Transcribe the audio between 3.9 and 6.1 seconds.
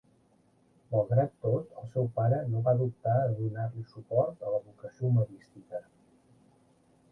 suport en la vocació humanística.